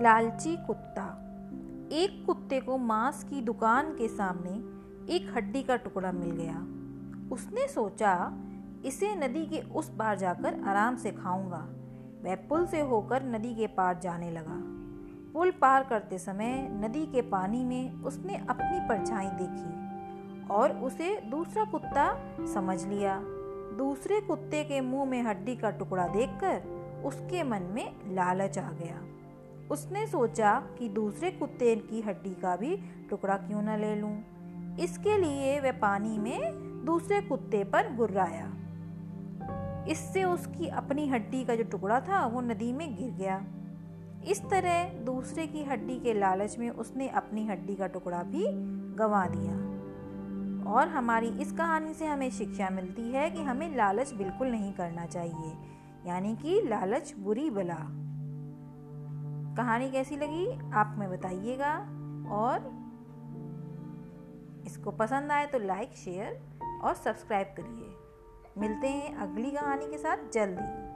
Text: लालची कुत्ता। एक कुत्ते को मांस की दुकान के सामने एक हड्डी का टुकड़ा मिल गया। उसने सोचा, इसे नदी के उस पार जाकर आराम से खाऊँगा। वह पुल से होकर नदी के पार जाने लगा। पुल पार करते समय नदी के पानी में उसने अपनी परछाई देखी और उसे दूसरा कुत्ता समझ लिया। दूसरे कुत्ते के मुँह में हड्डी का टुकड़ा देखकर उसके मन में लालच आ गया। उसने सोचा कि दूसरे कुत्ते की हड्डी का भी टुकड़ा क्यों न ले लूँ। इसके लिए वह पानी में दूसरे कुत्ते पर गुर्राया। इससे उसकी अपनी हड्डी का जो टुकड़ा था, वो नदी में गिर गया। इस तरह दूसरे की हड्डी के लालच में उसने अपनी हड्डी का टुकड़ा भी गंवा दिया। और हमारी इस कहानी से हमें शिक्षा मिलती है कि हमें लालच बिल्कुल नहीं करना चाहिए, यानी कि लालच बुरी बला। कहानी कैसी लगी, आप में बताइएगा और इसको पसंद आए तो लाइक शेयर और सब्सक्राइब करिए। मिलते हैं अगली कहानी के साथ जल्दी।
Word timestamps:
लालची 0.00 0.56
कुत्ता। 0.56 1.04
एक 1.92 2.26
कुत्ते 2.26 2.60
को 2.60 2.78
मांस 2.78 3.24
की 3.24 3.40
दुकान 3.40 3.90
के 3.94 4.08
सामने 4.08 4.50
एक 5.14 5.32
हड्डी 5.36 5.62
का 5.62 5.76
टुकड़ा 5.76 6.12
मिल 6.12 6.30
गया। 6.30 6.54
उसने 7.34 7.68
सोचा, 7.68 8.32
इसे 8.84 9.14
नदी 9.14 9.46
के 9.46 9.60
उस 9.60 9.88
पार 9.88 10.18
जाकर 10.18 10.60
आराम 10.64 10.96
से 10.96 11.10
खाऊँगा। 11.10 11.68
वह 12.24 12.34
पुल 12.48 12.66
से 12.66 12.80
होकर 12.80 13.22
नदी 13.22 13.54
के 13.54 13.66
पार 13.66 13.98
जाने 13.98 14.30
लगा। 14.30 14.56
पुल 15.32 15.50
पार 15.50 15.84
करते 15.84 16.18
समय 16.18 16.68
नदी 16.72 17.06
के 17.06 17.22
पानी 17.22 17.64
में 17.64 18.02
उसने 18.02 18.36
अपनी 18.36 18.88
परछाई 18.88 19.26
देखी 19.26 20.46
और 20.46 20.72
उसे 20.72 21.20
दूसरा 21.20 21.64
कुत्ता 21.64 22.16
समझ 22.54 22.84
लिया। 22.84 23.20
दूसरे 23.78 24.20
कुत्ते 24.20 24.64
के 24.64 24.80
मुँह 24.80 25.04
में 25.04 25.22
हड्डी 25.22 25.56
का 25.56 25.70
टुकड़ा 25.70 26.08
देखकर 26.08 26.62
उसके 27.04 27.42
मन 27.42 27.62
में 27.62 28.14
लालच 28.14 28.58
आ 28.58 28.70
गया। 28.72 29.00
उसने 29.70 30.06
सोचा 30.06 30.54
कि 30.78 30.88
दूसरे 30.88 31.30
कुत्ते 31.30 31.74
की 31.76 32.00
हड्डी 32.00 32.30
का 32.30 32.56
भी 32.56 32.76
टुकड़ा 33.10 33.36
क्यों 33.36 33.62
न 33.62 33.78
ले 33.78 33.94
लूँ। 33.96 34.76
इसके 34.76 35.18
लिए 35.18 35.60
वह 35.60 35.72
पानी 35.72 36.18
में 36.18 36.84
दूसरे 36.84 37.20
कुत्ते 37.20 37.64
पर 37.64 37.94
गुर्राया। 37.96 38.46
इससे 39.88 40.24
उसकी 40.24 40.68
अपनी 40.68 41.06
हड्डी 41.08 41.44
का 41.44 41.54
जो 41.54 41.64
टुकड़ा 41.64 42.00
था, 42.00 42.26
वो 42.26 42.40
नदी 42.40 42.72
में 42.72 42.96
गिर 42.96 43.10
गया। 43.10 43.44
इस 44.28 44.42
तरह 44.42 44.88
दूसरे 45.04 45.46
की 45.46 45.64
हड्डी 45.64 45.98
के 46.00 46.14
लालच 46.14 46.58
में 46.58 46.70
उसने 46.70 47.08
अपनी 47.08 47.46
हड्डी 47.46 47.74
का 47.74 47.86
टुकड़ा 47.86 48.22
भी 48.22 48.44
गंवा 48.96 49.26
दिया। 49.26 49.54
और 50.72 50.88
हमारी 50.88 51.28
इस 51.40 51.52
कहानी 51.52 51.94
से 51.94 52.06
हमें 52.06 52.30
शिक्षा 52.30 52.68
मिलती 52.70 53.10
है 53.12 53.30
कि 53.30 53.42
हमें 53.42 53.76
लालच 53.76 54.12
बिल्कुल 54.12 54.48
नहीं 54.48 54.72
करना 54.72 55.06
चाहिए, 55.06 55.52
यानी 56.06 56.36
कि 56.36 56.60
लालच 56.68 57.14
बुरी 57.18 57.50
बला। 57.50 57.80
कहानी 59.56 59.90
कैसी 59.90 60.16
लगी, 60.16 60.46
आप 60.72 60.94
में 60.98 61.10
बताइएगा 61.10 61.74
और 62.34 62.68
इसको 64.66 64.90
पसंद 64.90 65.32
आए 65.32 65.46
तो 65.46 65.58
लाइक 65.58 65.96
शेयर 65.96 66.40
और 66.82 66.94
सब्सक्राइब 66.94 67.54
करिए। 67.56 67.96
मिलते 68.58 68.88
हैं 68.88 69.16
अगली 69.16 69.50
कहानी 69.50 69.86
के 69.86 69.98
साथ 69.98 70.30
जल्दी। 70.32 70.89